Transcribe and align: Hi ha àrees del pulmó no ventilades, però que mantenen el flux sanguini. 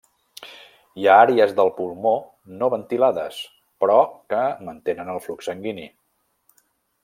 Hi 1.01 1.03
ha 1.09 1.17
àrees 1.25 1.53
del 1.59 1.69
pulmó 1.75 2.13
no 2.61 2.71
ventilades, 2.75 3.37
però 3.85 4.01
que 4.35 4.41
mantenen 4.71 5.13
el 5.17 5.23
flux 5.27 5.51
sanguini. 5.51 5.89